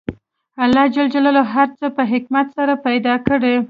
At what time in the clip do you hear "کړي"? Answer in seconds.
3.27-3.55